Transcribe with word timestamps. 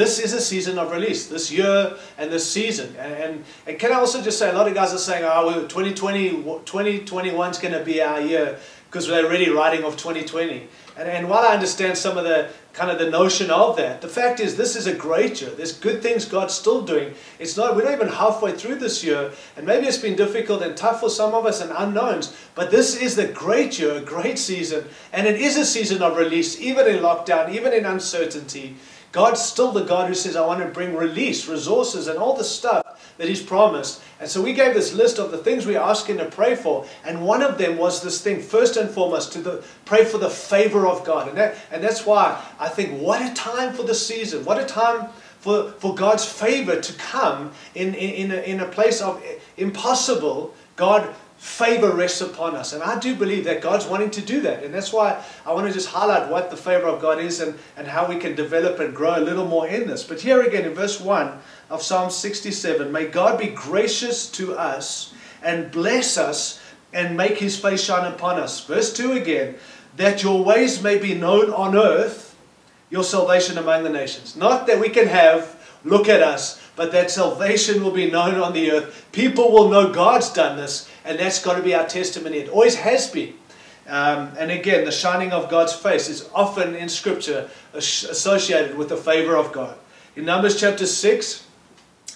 this 0.00 0.18
is 0.18 0.32
a 0.32 0.40
season 0.40 0.78
of 0.78 0.90
release, 0.90 1.26
this 1.26 1.52
year 1.52 1.94
and 2.16 2.32
this 2.32 2.50
season. 2.50 2.96
And, 2.96 3.12
and, 3.12 3.44
and 3.66 3.78
can 3.78 3.92
I 3.92 3.96
also 3.96 4.22
just 4.22 4.38
say, 4.38 4.48
a 4.48 4.54
lot 4.54 4.66
of 4.66 4.72
guys 4.72 4.94
are 4.94 4.98
saying, 4.98 5.24
oh, 5.26 5.66
2020, 5.66 6.42
2021 6.64 7.50
is 7.50 7.58
going 7.58 7.74
to 7.74 7.84
be 7.84 8.00
our 8.00 8.18
year 8.18 8.58
because 8.86 9.08
we're 9.08 9.24
already 9.24 9.50
writing 9.50 9.84
off 9.84 9.98
2020. 9.98 10.66
And, 10.96 11.08
and 11.08 11.28
while 11.28 11.46
I 11.46 11.52
understand 11.52 11.98
some 11.98 12.16
of 12.16 12.24
the 12.24 12.48
kind 12.72 12.90
of 12.90 12.98
the 12.98 13.10
notion 13.10 13.50
of 13.50 13.76
that, 13.76 14.00
the 14.00 14.08
fact 14.08 14.40
is 14.40 14.56
this 14.56 14.74
is 14.74 14.86
a 14.86 14.94
great 14.94 15.40
year. 15.42 15.50
There's 15.50 15.72
good 15.72 16.02
things 16.02 16.24
God's 16.24 16.54
still 16.54 16.82
doing. 16.82 17.14
It's 17.38 17.56
not, 17.56 17.76
we're 17.76 17.84
not 17.84 17.92
even 17.92 18.08
halfway 18.08 18.52
through 18.52 18.76
this 18.76 19.04
year, 19.04 19.32
and 19.56 19.66
maybe 19.66 19.86
it's 19.86 19.98
been 19.98 20.16
difficult 20.16 20.62
and 20.62 20.76
tough 20.76 21.00
for 21.00 21.10
some 21.10 21.34
of 21.34 21.44
us 21.44 21.60
and 21.60 21.70
unknowns, 21.76 22.34
but 22.54 22.70
this 22.70 22.96
is 23.00 23.16
the 23.16 23.28
great 23.28 23.78
year, 23.78 23.96
a 23.96 24.00
great 24.00 24.38
season, 24.38 24.84
and 25.12 25.26
it 25.26 25.40
is 25.40 25.56
a 25.56 25.64
season 25.64 26.02
of 26.02 26.16
release, 26.16 26.60
even 26.60 26.86
in 26.88 27.02
lockdown, 27.02 27.52
even 27.52 27.72
in 27.72 27.84
uncertainty. 27.84 28.76
God's 29.12 29.42
still 29.42 29.72
the 29.72 29.84
God 29.84 30.08
who 30.08 30.14
says, 30.14 30.36
I 30.36 30.46
want 30.46 30.60
to 30.60 30.68
bring 30.68 30.94
release, 30.94 31.48
resources, 31.48 32.06
and 32.06 32.18
all 32.18 32.36
the 32.36 32.44
stuff 32.44 33.14
that 33.18 33.28
He's 33.28 33.42
promised. 33.42 34.02
And 34.20 34.30
so 34.30 34.40
we 34.40 34.52
gave 34.52 34.72
this 34.72 34.92
list 34.92 35.18
of 35.18 35.30
the 35.30 35.38
things 35.38 35.66
we 35.66 35.76
ask 35.76 36.06
Him 36.06 36.18
to 36.18 36.26
pray 36.26 36.54
for. 36.54 36.86
And 37.04 37.26
one 37.26 37.42
of 37.42 37.58
them 37.58 37.76
was 37.76 38.02
this 38.02 38.20
thing, 38.22 38.40
first 38.40 38.76
and 38.76 38.88
foremost, 38.88 39.32
to 39.32 39.40
the, 39.40 39.64
pray 39.84 40.04
for 40.04 40.18
the 40.18 40.30
favor 40.30 40.86
of 40.86 41.04
God. 41.04 41.28
And, 41.28 41.36
that, 41.36 41.56
and 41.72 41.82
that's 41.82 42.06
why 42.06 42.40
I 42.58 42.68
think, 42.68 43.00
what 43.00 43.20
a 43.20 43.34
time 43.34 43.74
for 43.74 43.82
the 43.82 43.94
season. 43.94 44.44
What 44.44 44.58
a 44.58 44.64
time 44.64 45.08
for, 45.40 45.72
for 45.72 45.94
God's 45.94 46.24
favor 46.24 46.80
to 46.80 46.92
come 46.94 47.52
in, 47.74 47.94
in, 47.94 48.30
in, 48.30 48.30
a, 48.30 48.40
in 48.42 48.60
a 48.60 48.66
place 48.66 49.00
of 49.00 49.22
impossible. 49.56 50.54
God 50.76 51.14
favor 51.40 51.90
rests 51.90 52.20
upon 52.20 52.54
us. 52.54 52.74
And 52.74 52.82
I 52.82 52.98
do 52.98 53.16
believe 53.16 53.44
that 53.44 53.62
God's 53.62 53.86
wanting 53.86 54.10
to 54.10 54.20
do 54.20 54.42
that. 54.42 54.62
And 54.62 54.74
that's 54.74 54.92
why 54.92 55.24
I 55.46 55.54
want 55.54 55.66
to 55.66 55.72
just 55.72 55.88
highlight 55.88 56.30
what 56.30 56.50
the 56.50 56.56
favor 56.56 56.86
of 56.86 57.00
God 57.00 57.18
is 57.18 57.40
and, 57.40 57.58
and 57.78 57.88
how 57.88 58.06
we 58.06 58.16
can 58.16 58.34
develop 58.34 58.78
and 58.78 58.94
grow 58.94 59.16
a 59.16 59.24
little 59.24 59.46
more 59.46 59.66
in 59.66 59.88
this. 59.88 60.04
But 60.04 60.20
here 60.20 60.42
again 60.42 60.66
in 60.66 60.74
verse 60.74 61.00
1 61.00 61.38
of 61.70 61.80
Psalm 61.80 62.10
67, 62.10 62.92
may 62.92 63.06
God 63.06 63.38
be 63.38 63.46
gracious 63.46 64.30
to 64.32 64.54
us 64.54 65.14
and 65.42 65.70
bless 65.70 66.18
us 66.18 66.60
and 66.92 67.16
make 67.16 67.38
his 67.38 67.58
face 67.58 67.82
shine 67.82 68.12
upon 68.12 68.38
us. 68.38 68.62
Verse 68.66 68.92
2 68.92 69.12
again, 69.12 69.54
that 69.96 70.22
your 70.22 70.44
ways 70.44 70.82
may 70.82 70.98
be 70.98 71.14
known 71.14 71.50
on 71.54 71.74
earth, 71.74 72.36
your 72.90 73.02
salvation 73.02 73.56
among 73.56 73.82
the 73.82 73.88
nations. 73.88 74.36
Not 74.36 74.66
that 74.66 74.78
we 74.78 74.90
can 74.90 75.08
have, 75.08 75.58
look 75.84 76.06
at 76.06 76.22
us, 76.22 76.60
but 76.80 76.92
that 76.92 77.10
salvation 77.10 77.84
will 77.84 77.90
be 77.90 78.10
known 78.10 78.36
on 78.36 78.54
the 78.54 78.72
earth. 78.72 79.06
People 79.12 79.52
will 79.52 79.68
know 79.68 79.92
God's 79.92 80.32
done 80.32 80.56
this, 80.56 80.88
and 81.04 81.18
that's 81.18 81.44
got 81.44 81.56
to 81.58 81.62
be 81.62 81.74
our 81.74 81.86
testimony. 81.86 82.38
It 82.38 82.48
always 82.48 82.76
has 82.76 83.06
been. 83.06 83.34
Um, 83.86 84.32
and 84.38 84.50
again, 84.50 84.86
the 84.86 84.90
shining 84.90 85.30
of 85.30 85.50
God's 85.50 85.74
face 85.74 86.08
is 86.08 86.26
often 86.34 86.74
in 86.74 86.88
Scripture 86.88 87.50
associated 87.74 88.78
with 88.78 88.88
the 88.88 88.96
favor 88.96 89.36
of 89.36 89.52
God. 89.52 89.76
In 90.16 90.24
Numbers 90.24 90.58
chapter 90.58 90.86
6, 90.86 91.46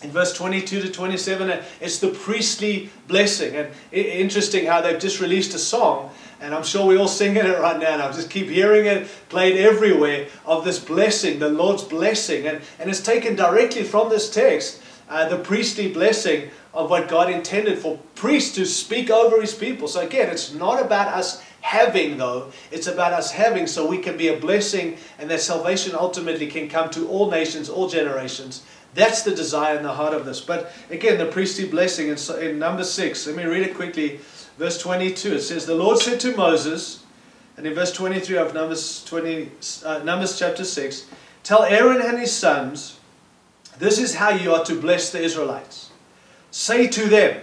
in 0.02 0.10
verse 0.10 0.32
22 0.32 0.80
to 0.80 0.90
27, 0.90 1.62
it's 1.82 1.98
the 1.98 2.08
priestly 2.08 2.88
blessing. 3.06 3.56
And 3.56 3.68
interesting 3.92 4.64
how 4.64 4.80
they've 4.80 4.98
just 4.98 5.20
released 5.20 5.52
a 5.52 5.58
song, 5.58 6.10
and 6.44 6.54
I'm 6.54 6.62
sure 6.62 6.86
we're 6.86 6.98
all 6.98 7.08
singing 7.08 7.44
it 7.44 7.58
right 7.60 7.80
now, 7.80 7.94
and 7.94 8.02
I 8.02 8.12
just 8.12 8.30
keep 8.30 8.48
hearing 8.48 8.86
it 8.86 9.08
played 9.28 9.56
everywhere 9.56 10.28
of 10.44 10.64
this 10.64 10.78
blessing, 10.78 11.38
the 11.38 11.48
Lord's 11.48 11.82
blessing. 11.82 12.46
And, 12.46 12.60
and 12.78 12.90
it's 12.90 13.00
taken 13.00 13.34
directly 13.34 13.82
from 13.82 14.10
this 14.10 14.30
text, 14.30 14.82
uh, 15.08 15.28
the 15.28 15.38
priestly 15.38 15.90
blessing 15.90 16.50
of 16.74 16.90
what 16.90 17.08
God 17.08 17.30
intended 17.30 17.78
for 17.78 17.98
priests 18.14 18.54
to 18.56 18.66
speak 18.66 19.10
over 19.10 19.40
his 19.40 19.54
people. 19.54 19.88
So 19.88 20.00
again, 20.00 20.28
it's 20.28 20.52
not 20.52 20.82
about 20.82 21.08
us 21.08 21.42
having 21.60 22.18
though, 22.18 22.52
it's 22.70 22.88
about 22.88 23.14
us 23.14 23.30
having 23.30 23.66
so 23.66 23.86
we 23.86 23.96
can 23.96 24.18
be 24.18 24.28
a 24.28 24.36
blessing 24.36 24.98
and 25.18 25.30
that 25.30 25.40
salvation 25.40 25.94
ultimately 25.94 26.46
can 26.46 26.68
come 26.68 26.90
to 26.90 27.08
all 27.08 27.30
nations, 27.30 27.70
all 27.70 27.88
generations. 27.88 28.62
That's 28.94 29.22
the 29.22 29.34
desire 29.34 29.76
in 29.76 29.82
the 29.82 29.92
heart 29.92 30.14
of 30.14 30.24
this. 30.24 30.40
But 30.40 30.72
again, 30.90 31.18
the 31.18 31.26
priestly 31.26 31.66
blessing 31.66 32.08
in, 32.08 32.18
in 32.40 32.58
number 32.58 32.84
6, 32.84 33.26
let 33.26 33.36
me 33.36 33.44
read 33.44 33.62
it 33.62 33.74
quickly. 33.74 34.20
Verse 34.58 34.78
22, 34.78 35.34
it 35.34 35.40
says, 35.40 35.66
The 35.66 35.74
Lord 35.74 35.98
said 35.98 36.20
to 36.20 36.36
Moses, 36.36 37.04
and 37.56 37.66
in 37.66 37.74
verse 37.74 37.92
23 37.92 38.36
of 38.36 38.54
Numbers, 38.54 39.04
20, 39.04 39.50
uh, 39.84 39.98
Numbers 40.04 40.38
chapter 40.38 40.64
6, 40.64 41.06
Tell 41.42 41.62
Aaron 41.64 42.00
and 42.00 42.18
his 42.18 42.32
sons, 42.32 42.98
this 43.78 43.98
is 43.98 44.14
how 44.14 44.30
you 44.30 44.54
are 44.54 44.64
to 44.64 44.80
bless 44.80 45.10
the 45.10 45.20
Israelites. 45.20 45.90
Say 46.50 46.86
to 46.88 47.08
them, 47.08 47.42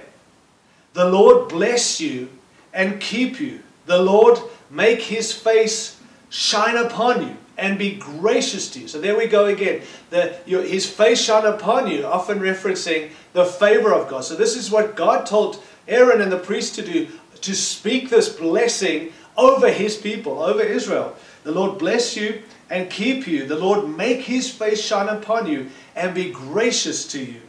The 0.93 1.09
Lord 1.09 1.49
bless 1.49 1.99
you 1.99 2.29
and 2.73 2.99
keep 3.01 3.39
you. 3.39 3.61
The 3.85 4.01
Lord 4.01 4.39
make 4.69 5.01
his 5.01 5.33
face 5.33 5.99
shine 6.29 6.77
upon 6.77 7.27
you 7.27 7.37
and 7.57 7.77
be 7.77 7.95
gracious 7.95 8.69
to 8.71 8.79
you. 8.79 8.87
So 8.87 8.99
there 8.99 9.17
we 9.17 9.27
go 9.27 9.45
again. 9.45 9.81
The, 10.09 10.37
your, 10.45 10.63
his 10.63 10.89
face 10.89 11.21
shine 11.21 11.45
upon 11.45 11.87
you, 11.87 12.05
often 12.05 12.39
referencing 12.39 13.11
the 13.33 13.45
favor 13.45 13.93
of 13.93 14.09
God. 14.09 14.23
So 14.23 14.35
this 14.35 14.55
is 14.55 14.71
what 14.71 14.95
God 14.95 15.25
told 15.25 15.61
Aaron 15.87 16.21
and 16.21 16.31
the 16.31 16.37
priest 16.37 16.75
to 16.75 16.81
do, 16.81 17.07
to 17.41 17.55
speak 17.55 18.09
this 18.09 18.29
blessing 18.29 19.13
over 19.37 19.69
his 19.69 19.97
people, 19.97 20.41
over 20.41 20.61
Israel. 20.61 21.15
The 21.43 21.51
Lord 21.51 21.79
bless 21.79 22.15
you 22.15 22.43
and 22.69 22.89
keep 22.89 23.27
you. 23.27 23.45
The 23.45 23.57
Lord 23.57 23.89
make 23.89 24.21
his 24.21 24.51
face 24.51 24.81
shine 24.81 25.09
upon 25.09 25.47
you 25.47 25.69
and 25.95 26.13
be 26.13 26.31
gracious 26.31 27.07
to 27.09 27.23
you. 27.23 27.41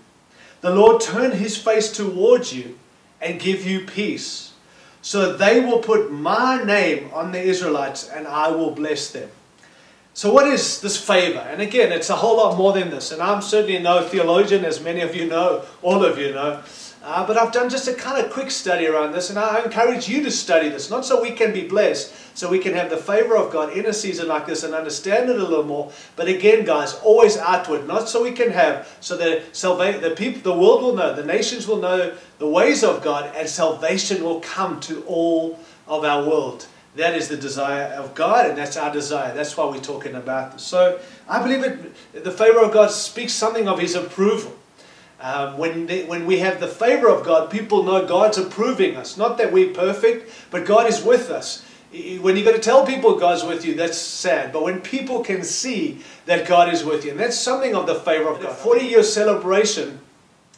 The 0.60 0.74
Lord 0.74 1.00
turn 1.00 1.32
his 1.32 1.56
face 1.56 1.92
towards 1.92 2.52
you 2.52 2.78
and 3.20 3.40
give 3.40 3.66
you 3.66 3.84
peace. 3.84 4.52
So 5.02 5.36
they 5.36 5.60
will 5.60 5.80
put 5.80 6.12
my 6.12 6.62
name 6.62 7.10
on 7.12 7.32
the 7.32 7.42
Israelites 7.42 8.08
and 8.08 8.26
I 8.26 8.48
will 8.50 8.70
bless 8.70 9.10
them. 9.10 9.28
So 10.14 10.32
what 10.32 10.46
is 10.46 10.80
this 10.80 11.00
favor? 11.00 11.38
And 11.38 11.62
again, 11.62 11.90
it's 11.90 12.10
a 12.10 12.16
whole 12.16 12.36
lot 12.36 12.58
more 12.58 12.72
than 12.72 12.90
this. 12.90 13.12
And 13.12 13.22
I'm 13.22 13.42
certainly 13.42 13.78
no 13.78 14.06
theologian, 14.06 14.64
as 14.64 14.80
many 14.80 15.00
of 15.00 15.16
you 15.16 15.26
know, 15.26 15.64
all 15.80 16.04
of 16.04 16.18
you 16.18 16.32
know. 16.32 16.62
Uh, 17.02 17.26
but 17.26 17.36
I've 17.36 17.50
done 17.50 17.68
just 17.68 17.88
a 17.88 17.94
kind 17.94 18.24
of 18.24 18.30
quick 18.30 18.48
study 18.52 18.86
around 18.86 19.10
this, 19.10 19.28
and 19.28 19.36
I 19.36 19.64
encourage 19.64 20.08
you 20.08 20.22
to 20.22 20.30
study 20.30 20.68
this, 20.68 20.88
not 20.88 21.04
so 21.04 21.20
we 21.20 21.32
can 21.32 21.52
be 21.52 21.66
blessed, 21.66 22.14
so 22.36 22.48
we 22.48 22.60
can 22.60 22.74
have 22.74 22.90
the 22.90 22.96
favor 22.96 23.36
of 23.36 23.52
God 23.52 23.76
in 23.76 23.86
a 23.86 23.92
season 23.92 24.28
like 24.28 24.46
this 24.46 24.62
and 24.62 24.72
understand 24.72 25.28
it 25.28 25.34
a 25.34 25.42
little 25.42 25.64
more. 25.64 25.90
But 26.14 26.28
again, 26.28 26.64
guys, 26.64 26.94
always 27.02 27.36
outward, 27.36 27.88
not 27.88 28.08
so 28.08 28.22
we 28.22 28.30
can 28.30 28.50
have, 28.50 28.88
so 29.00 29.16
that 29.16 29.52
the 29.52 30.14
people, 30.16 30.42
the 30.42 30.56
world 30.56 30.82
will 30.82 30.94
know, 30.94 31.12
the 31.12 31.24
nations 31.24 31.66
will 31.66 31.80
know 31.80 32.14
the 32.38 32.48
ways 32.48 32.84
of 32.84 33.02
God, 33.02 33.34
and 33.34 33.48
salvation 33.48 34.22
will 34.22 34.38
come 34.38 34.78
to 34.80 35.02
all 35.02 35.58
of 35.88 36.04
our 36.04 36.24
world. 36.24 36.68
That 36.94 37.14
is 37.14 37.26
the 37.26 37.36
desire 37.36 37.94
of 37.94 38.14
God, 38.14 38.50
and 38.50 38.56
that's 38.56 38.76
our 38.76 38.92
desire. 38.92 39.34
That's 39.34 39.56
why 39.56 39.64
we're 39.64 39.80
talking 39.80 40.14
about 40.14 40.52
this. 40.52 40.62
So 40.62 41.00
I 41.28 41.42
believe 41.42 41.64
it, 41.64 42.22
the 42.22 42.30
favor 42.30 42.60
of 42.60 42.72
God 42.72 42.92
speaks 42.92 43.32
something 43.32 43.66
of 43.66 43.80
His 43.80 43.96
approval. 43.96 44.56
Um, 45.22 45.56
when, 45.56 45.86
they, 45.86 46.04
when 46.04 46.26
we 46.26 46.40
have 46.40 46.58
the 46.58 46.66
favor 46.66 47.08
of 47.08 47.24
God, 47.24 47.48
people 47.48 47.84
know 47.84 48.04
God's 48.04 48.38
approving 48.38 48.96
us. 48.96 49.16
Not 49.16 49.38
that 49.38 49.52
we're 49.52 49.72
perfect, 49.72 50.28
but 50.50 50.66
God 50.66 50.88
is 50.88 51.04
with 51.04 51.30
us. 51.30 51.64
When 51.92 52.36
you're 52.36 52.44
going 52.44 52.56
to 52.56 52.58
tell 52.58 52.84
people 52.84 53.20
God's 53.20 53.44
with 53.44 53.64
you, 53.64 53.74
that's 53.74 53.98
sad. 53.98 54.52
But 54.52 54.64
when 54.64 54.80
people 54.80 55.22
can 55.22 55.44
see 55.44 56.00
that 56.26 56.48
God 56.48 56.74
is 56.74 56.84
with 56.84 57.04
you, 57.04 57.12
and 57.12 57.20
that's 57.20 57.38
something 57.38 57.76
of 57.76 57.86
the 57.86 57.94
favor 57.94 58.28
of 58.28 58.42
God. 58.42 58.56
40 58.56 58.84
year 58.84 59.04
celebration 59.04 60.00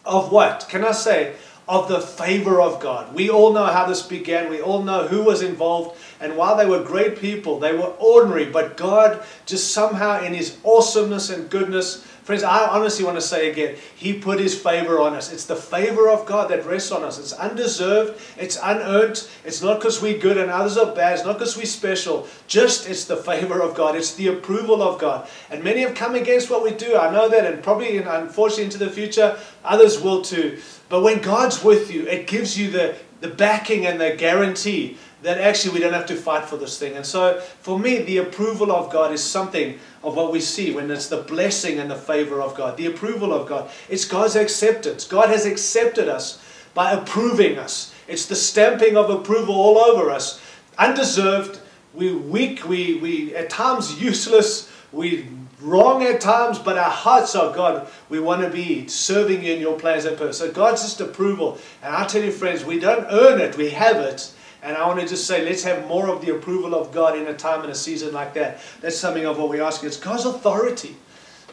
of 0.06 0.32
what? 0.32 0.66
Can 0.70 0.82
I 0.82 0.92
say? 0.92 1.34
Of 1.68 1.88
the 1.88 2.00
favor 2.00 2.60
of 2.60 2.80
God. 2.80 3.14
We 3.14 3.28
all 3.28 3.52
know 3.52 3.66
how 3.66 3.84
this 3.84 4.02
began. 4.02 4.48
We 4.48 4.62
all 4.62 4.82
know 4.82 5.08
who 5.08 5.24
was 5.24 5.42
involved. 5.42 5.98
And 6.20 6.38
while 6.38 6.56
they 6.56 6.66
were 6.66 6.82
great 6.82 7.18
people, 7.18 7.58
they 7.58 7.74
were 7.74 7.92
ordinary. 7.98 8.46
But 8.46 8.78
God 8.78 9.22
just 9.44 9.72
somehow 9.72 10.22
in 10.22 10.32
His 10.32 10.56
awesomeness 10.64 11.28
and 11.28 11.50
goodness 11.50 12.06
Friends, 12.24 12.42
I 12.42 12.66
honestly 12.68 13.04
want 13.04 13.18
to 13.18 13.22
say 13.22 13.50
again, 13.50 13.76
He 13.94 14.14
put 14.14 14.40
His 14.40 14.58
favor 14.58 14.98
on 14.98 15.12
us. 15.12 15.30
It's 15.30 15.44
the 15.44 15.56
favor 15.56 16.08
of 16.08 16.24
God 16.24 16.50
that 16.50 16.64
rests 16.64 16.90
on 16.90 17.02
us. 17.02 17.18
It's 17.18 17.34
undeserved, 17.34 18.18
it's 18.38 18.58
unearned. 18.62 19.28
It's 19.44 19.60
not 19.60 19.78
because 19.78 20.00
we're 20.00 20.18
good 20.18 20.38
and 20.38 20.50
others 20.50 20.78
are 20.78 20.94
bad. 20.94 21.16
It's 21.16 21.26
not 21.26 21.34
because 21.38 21.54
we're 21.54 21.66
special. 21.66 22.26
Just 22.46 22.88
it's 22.88 23.04
the 23.04 23.18
favor 23.18 23.60
of 23.60 23.74
God. 23.74 23.94
It's 23.94 24.14
the 24.14 24.28
approval 24.28 24.82
of 24.82 24.98
God. 24.98 25.28
And 25.50 25.62
many 25.62 25.82
have 25.82 25.94
come 25.94 26.14
against 26.14 26.48
what 26.48 26.64
we 26.64 26.70
do. 26.70 26.96
I 26.96 27.12
know 27.12 27.28
that, 27.28 27.44
and 27.44 27.62
probably, 27.62 27.98
unfortunately, 27.98 28.64
into 28.64 28.78
the 28.78 28.90
future, 28.90 29.38
others 29.62 30.00
will 30.00 30.22
too. 30.22 30.62
But 30.88 31.02
when 31.02 31.20
God's 31.20 31.62
with 31.62 31.92
you, 31.92 32.06
it 32.06 32.26
gives 32.26 32.58
you 32.58 32.70
the, 32.70 32.96
the 33.20 33.28
backing 33.28 33.84
and 33.84 34.00
the 34.00 34.16
guarantee 34.16 34.96
that 35.24 35.38
actually 35.38 35.74
we 35.74 35.80
don't 35.80 35.94
have 35.94 36.06
to 36.06 36.16
fight 36.16 36.44
for 36.44 36.56
this 36.56 36.78
thing. 36.78 36.96
And 36.96 37.04
so 37.04 37.40
for 37.40 37.78
me, 37.78 37.98
the 37.98 38.18
approval 38.18 38.70
of 38.70 38.92
God 38.92 39.10
is 39.12 39.22
something 39.22 39.78
of 40.02 40.16
what 40.16 40.30
we 40.30 40.40
see 40.40 40.72
when 40.72 40.90
it's 40.90 41.08
the 41.08 41.22
blessing 41.22 41.78
and 41.78 41.90
the 41.90 41.96
favor 41.96 42.42
of 42.42 42.54
God, 42.54 42.76
the 42.76 42.86
approval 42.86 43.32
of 43.32 43.48
God. 43.48 43.70
It's 43.88 44.04
God's 44.04 44.36
acceptance. 44.36 45.06
God 45.06 45.30
has 45.30 45.46
accepted 45.46 46.08
us 46.08 46.42
by 46.74 46.92
approving 46.92 47.58
us. 47.58 47.94
It's 48.06 48.26
the 48.26 48.36
stamping 48.36 48.98
of 48.98 49.08
approval 49.08 49.54
all 49.54 49.78
over 49.78 50.10
us. 50.10 50.42
Undeserved, 50.76 51.58
we're 51.94 52.18
weak, 52.18 52.68
we, 52.68 52.96
we 52.96 53.34
at 53.34 53.48
times 53.48 54.00
useless, 54.02 54.70
we 54.92 55.26
wrong 55.60 56.02
at 56.02 56.20
times, 56.20 56.58
but 56.58 56.76
our 56.76 56.90
hearts 56.90 57.34
are 57.34 57.54
God. 57.54 57.88
We 58.10 58.20
want 58.20 58.42
to 58.42 58.50
be 58.50 58.86
serving 58.88 59.42
you 59.42 59.54
in 59.54 59.60
your 59.60 59.78
plans 59.78 60.04
and 60.04 60.18
purpose. 60.18 60.38
So 60.38 60.52
God's 60.52 60.82
just 60.82 61.00
approval. 61.00 61.58
And 61.82 61.94
I 61.94 62.04
tell 62.06 62.22
you, 62.22 62.30
friends, 62.30 62.64
we 62.64 62.78
don't 62.78 63.06
earn 63.10 63.40
it, 63.40 63.56
we 63.56 63.70
have 63.70 63.96
it. 63.96 64.30
And 64.64 64.78
I 64.78 64.86
want 64.88 64.98
to 64.98 65.06
just 65.06 65.26
say, 65.26 65.44
let's 65.44 65.62
have 65.64 65.86
more 65.86 66.08
of 66.08 66.24
the 66.24 66.34
approval 66.34 66.74
of 66.74 66.90
God 66.90 67.18
in 67.18 67.26
a 67.26 67.34
time 67.34 67.60
and 67.60 67.70
a 67.70 67.74
season 67.74 68.14
like 68.14 68.32
that. 68.34 68.60
That's 68.80 68.96
something 68.96 69.26
of 69.26 69.38
what 69.38 69.50
we 69.50 69.60
ask. 69.60 69.84
It's 69.84 69.98
God's 69.98 70.24
authority. 70.24 70.96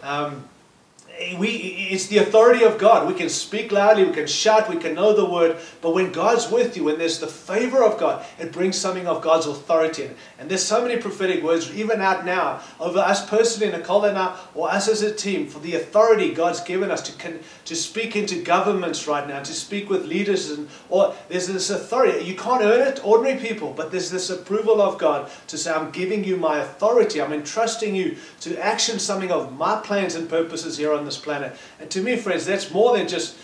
Um, 0.02 0.48
we, 1.38 1.50
it's 1.92 2.08
the 2.08 2.18
authority 2.18 2.64
of 2.64 2.78
God. 2.78 3.08
We 3.08 3.14
can 3.14 3.30
speak 3.30 3.72
loudly, 3.72 4.06
we 4.06 4.14
can 4.14 4.28
shout, 4.28 4.70
we 4.70 4.78
can 4.78 4.96
know 4.96 5.14
the 5.14 5.26
word, 5.26 5.58
but 5.82 5.94
when 5.94 6.12
God's 6.12 6.50
with 6.50 6.76
you, 6.76 6.86
when 6.86 6.98
there's 6.98 7.20
the 7.20 7.28
favor 7.28 7.84
of 7.84 8.00
God, 8.00 8.26
it 8.40 8.52
brings 8.52 8.78
something 8.78 9.08
of 9.08 9.22
God's 9.22 9.48
authority. 9.48 10.10
And 10.40 10.50
there's 10.50 10.64
so 10.64 10.82
many 10.82 11.02
prophetic 11.02 11.44
words, 11.44 11.74
even 11.74 12.02
out 12.02 12.26
now, 12.26 12.62
over 12.80 13.00
us 13.00 13.28
personally, 13.30 13.72
Nicole 13.72 14.06
and 14.06 14.18
I, 14.18 14.38
or 14.56 14.70
us 14.70 14.88
as 14.88 15.02
a 15.02 15.14
team, 15.14 15.48
for 15.48 15.60
the 15.60 15.76
authority 15.76 16.34
God's 16.34 16.62
given 16.62 16.92
us 16.92 17.02
to, 17.10 17.40
to 17.66 17.76
speak 17.76 18.16
into 18.16 18.42
governments 18.42 19.08
right 19.08 19.28
now, 19.28 19.42
to 19.44 19.54
speak 19.54 19.90
with 19.90 20.06
leaders, 20.06 20.50
and 20.52 20.68
or 20.90 21.16
there's 21.30 21.48
this 21.48 21.70
authority. 21.70 22.26
You 22.26 22.36
can't 22.36 22.64
earn 22.64 22.88
it, 22.88 23.06
ordinary 23.06 23.40
people, 23.40 23.74
but 23.76 23.92
there's 23.92 24.10
this 24.10 24.30
approval 24.30 24.82
of 24.82 24.98
God 24.98 25.30
to 25.48 25.58
say, 25.58 25.72
I'm 25.72 25.92
giving 25.92 26.24
you 26.24 26.38
my 26.38 26.60
authority, 26.60 27.22
I'm 27.22 27.34
entrusting 27.34 27.96
you 27.96 28.18
to 28.42 28.58
action 28.58 29.00
something 29.00 29.32
of 29.32 29.58
my 29.58 29.80
plans 29.82 30.16
and 30.16 30.30
purposes 30.30 30.78
here 30.78 30.94
on 30.94 31.06
this 31.12 31.24
planet. 31.24 31.56
And 31.80 31.90
to 31.92 32.02
me, 32.02 32.16
friends, 32.16 32.46
that's 32.46 32.72
more 32.72 32.98
than 32.98 33.08
just 33.08 33.38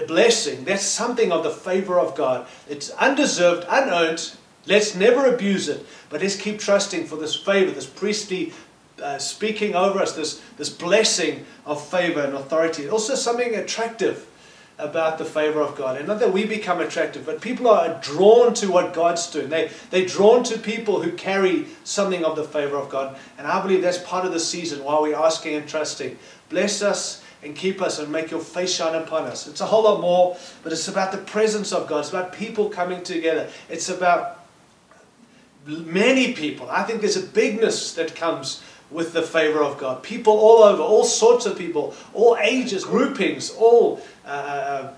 a 0.00 0.06
blessing. 0.06 0.64
That's 0.64 0.84
something 0.84 1.32
of 1.32 1.42
the 1.42 1.50
favor 1.50 1.98
of 1.98 2.14
God. 2.14 2.46
It's 2.68 2.90
undeserved, 2.90 3.66
unearned. 3.68 4.32
Let's 4.66 4.94
never 4.94 5.26
abuse 5.26 5.68
it, 5.68 5.84
but 6.08 6.22
let's 6.22 6.36
keep 6.36 6.58
trusting 6.58 7.06
for 7.06 7.16
this 7.16 7.34
favor, 7.36 7.70
this 7.70 7.86
priestly 7.86 8.52
uh, 9.02 9.18
speaking 9.18 9.74
over 9.74 10.00
us, 10.00 10.12
this, 10.12 10.40
this 10.56 10.70
blessing 10.70 11.44
of 11.66 11.84
favor 11.86 12.20
and 12.20 12.34
authority. 12.34 12.88
Also 12.88 13.14
something 13.14 13.54
attractive 13.56 14.26
about 14.78 15.18
the 15.18 15.24
favor 15.24 15.60
of 15.60 15.76
God. 15.76 15.96
And 15.96 16.08
not 16.08 16.18
that 16.20 16.32
we 16.32 16.44
become 16.46 16.80
attractive, 16.80 17.24
but 17.24 17.40
people 17.40 17.68
are 17.68 18.00
drawn 18.02 18.54
to 18.54 18.70
what 18.70 18.92
God's 18.92 19.30
doing. 19.30 19.48
They, 19.48 19.70
they're 19.90 20.06
drawn 20.06 20.42
to 20.44 20.58
people 20.58 21.00
who 21.00 21.12
carry 21.12 21.66
something 21.84 22.24
of 22.24 22.34
the 22.34 22.44
favor 22.44 22.76
of 22.76 22.90
God. 22.90 23.16
And 23.38 23.46
I 23.46 23.62
believe 23.62 23.82
that's 23.82 23.98
part 23.98 24.26
of 24.26 24.32
the 24.32 24.40
season 24.40 24.82
while 24.82 25.02
we're 25.02 25.16
asking 25.16 25.54
and 25.54 25.68
trusting. 25.68 26.18
Bless 26.48 26.82
us 26.82 27.22
and 27.44 27.54
keep 27.54 27.80
us 27.80 27.98
and 27.98 28.10
make 28.10 28.30
your 28.30 28.40
face 28.40 28.74
shine 28.74 28.94
upon 28.94 29.24
us. 29.24 29.46
It's 29.46 29.60
a 29.60 29.66
whole 29.66 29.84
lot 29.84 30.00
more, 30.00 30.36
but 30.62 30.72
it's 30.72 30.88
about 30.88 31.12
the 31.12 31.18
presence 31.18 31.72
of 31.72 31.86
God. 31.86 32.00
It's 32.00 32.08
about 32.08 32.32
people 32.32 32.68
coming 32.68 33.02
together. 33.02 33.48
It's 33.68 33.88
about 33.88 34.44
many 35.66 36.32
people. 36.32 36.68
I 36.68 36.82
think 36.82 37.00
there's 37.00 37.16
a 37.16 37.26
bigness 37.26 37.94
that 37.94 38.16
comes 38.16 38.62
with 38.94 39.12
the 39.12 39.22
favor 39.22 39.62
of 39.62 39.76
God. 39.76 40.02
People 40.02 40.32
all 40.32 40.62
over, 40.62 40.80
all 40.80 41.04
sorts 41.04 41.44
of 41.44 41.58
people, 41.58 41.94
all 42.14 42.36
ages, 42.40 42.84
groupings, 42.84 43.50
all 43.50 44.00
uh, 44.24 44.28
uh 44.28 44.94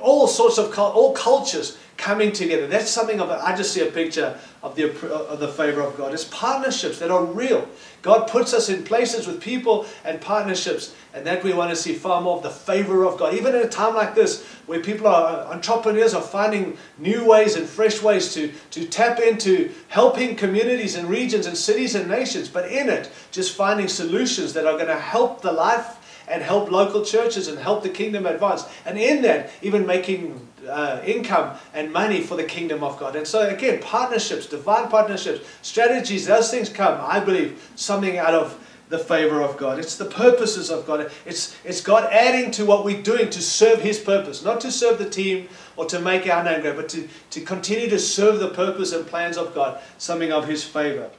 all 0.00 0.26
sorts 0.26 0.58
of 0.58 0.78
all 0.78 1.12
cultures 1.12 1.78
coming 1.96 2.32
together. 2.32 2.66
That's 2.66 2.90
something 2.90 3.20
of 3.20 3.30
I 3.30 3.56
just 3.56 3.72
see 3.72 3.80
a 3.80 3.90
picture 3.90 4.38
of 4.62 4.74
the, 4.74 4.90
of 5.10 5.38
the 5.38 5.48
favor 5.48 5.80
of 5.80 5.96
God. 5.96 6.12
It's 6.12 6.24
partnerships 6.24 6.98
that 6.98 7.10
are 7.10 7.24
real. 7.24 7.68
God 8.02 8.28
puts 8.28 8.52
us 8.52 8.68
in 8.68 8.84
places 8.84 9.26
with 9.26 9.40
people 9.40 9.86
and 10.04 10.20
partnerships, 10.20 10.94
and 11.14 11.26
that 11.26 11.42
we 11.44 11.52
want 11.52 11.70
to 11.70 11.76
see 11.76 11.94
far 11.94 12.20
more 12.20 12.36
of 12.36 12.42
the 12.42 12.50
favor 12.50 13.04
of 13.04 13.18
God. 13.18 13.34
Even 13.34 13.54
in 13.54 13.62
a 13.62 13.68
time 13.68 13.94
like 13.94 14.14
this, 14.14 14.44
where 14.66 14.80
people 14.80 15.06
are, 15.06 15.46
uh, 15.46 15.52
entrepreneurs 15.52 16.14
are 16.14 16.22
finding 16.22 16.76
new 16.98 17.24
ways 17.24 17.56
and 17.56 17.66
fresh 17.66 18.02
ways 18.02 18.34
to, 18.34 18.52
to 18.70 18.86
tap 18.86 19.20
into 19.20 19.72
helping 19.88 20.36
communities 20.36 20.96
and 20.96 21.08
regions 21.08 21.46
and 21.46 21.56
cities 21.56 21.94
and 21.94 22.08
nations, 22.08 22.48
but 22.48 22.70
in 22.70 22.88
it, 22.88 23.10
just 23.30 23.56
finding 23.56 23.88
solutions 23.88 24.52
that 24.52 24.66
are 24.66 24.74
going 24.74 24.86
to 24.86 24.98
help 24.98 25.40
the 25.40 25.52
life 25.52 25.96
and 26.28 26.42
help 26.42 26.70
local 26.70 27.04
churches 27.04 27.48
and 27.48 27.58
help 27.58 27.82
the 27.82 27.88
kingdom 27.88 28.26
advance. 28.26 28.64
And 28.86 28.98
in 28.98 29.22
that, 29.22 29.50
even 29.62 29.86
making 29.86 30.48
uh, 30.68 31.00
income 31.04 31.56
and 31.72 31.92
money 31.92 32.20
for 32.22 32.36
the 32.36 32.44
kingdom 32.44 32.82
of 32.82 32.98
God. 32.98 33.16
And 33.16 33.26
so 33.26 33.48
again, 33.48 33.80
partnerships, 33.80 34.46
divine 34.46 34.88
partnerships, 34.88 35.46
strategies, 35.62 36.26
those 36.26 36.50
things 36.50 36.68
come, 36.68 36.98
I 37.02 37.20
believe, 37.20 37.70
something 37.76 38.16
out 38.16 38.34
of 38.34 38.58
the 38.88 38.98
favor 38.98 39.42
of 39.42 39.56
God. 39.56 39.78
It's 39.78 39.96
the 39.96 40.04
purposes 40.04 40.70
of 40.70 40.86
God. 40.86 41.10
It's, 41.24 41.56
it's 41.64 41.80
God 41.80 42.10
adding 42.12 42.50
to 42.52 42.66
what 42.66 42.84
we're 42.84 43.02
doing 43.02 43.30
to 43.30 43.42
serve 43.42 43.80
His 43.80 43.98
purpose, 43.98 44.44
not 44.44 44.60
to 44.60 44.70
serve 44.70 44.98
the 44.98 45.08
team 45.08 45.48
or 45.76 45.86
to 45.86 45.98
make 46.00 46.28
our 46.28 46.44
name 46.44 46.60
great, 46.60 46.76
but 46.76 46.88
to, 46.90 47.08
to 47.30 47.40
continue 47.40 47.88
to 47.88 47.98
serve 47.98 48.40
the 48.40 48.50
purpose 48.50 48.92
and 48.92 49.06
plans 49.06 49.36
of 49.36 49.54
God, 49.54 49.80
something 49.98 50.32
of 50.32 50.46
His 50.46 50.64
favor. 50.64 51.10